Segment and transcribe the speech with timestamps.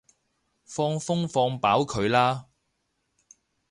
[0.65, 2.47] 放風放飽佢啦